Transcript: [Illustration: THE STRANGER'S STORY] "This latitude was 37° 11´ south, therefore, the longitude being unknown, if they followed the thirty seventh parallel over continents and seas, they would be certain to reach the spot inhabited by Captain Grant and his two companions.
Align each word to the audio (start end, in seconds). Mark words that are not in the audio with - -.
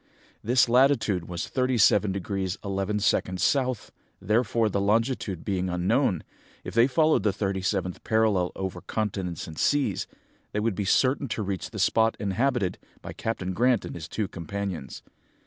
[Illustration: 0.01 0.39
THE 0.47 0.55
STRANGER'S 0.55 1.03
STORY] 1.03 1.73
"This 1.75 1.91
latitude 1.91 2.09
was 2.25 2.57
37° 2.57 2.57
11´ 2.57 3.39
south, 3.39 3.91
therefore, 4.19 4.69
the 4.69 4.81
longitude 4.81 5.45
being 5.45 5.69
unknown, 5.69 6.23
if 6.63 6.73
they 6.73 6.87
followed 6.87 7.21
the 7.21 7.31
thirty 7.31 7.61
seventh 7.61 8.03
parallel 8.03 8.51
over 8.55 8.81
continents 8.81 9.45
and 9.45 9.59
seas, 9.59 10.07
they 10.53 10.59
would 10.59 10.73
be 10.73 10.85
certain 10.85 11.27
to 11.27 11.43
reach 11.43 11.69
the 11.69 11.77
spot 11.77 12.17
inhabited 12.19 12.79
by 13.03 13.13
Captain 13.13 13.53
Grant 13.53 13.85
and 13.85 13.93
his 13.93 14.07
two 14.07 14.27
companions. 14.27 15.03